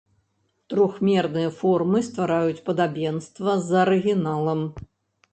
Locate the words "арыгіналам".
3.83-4.65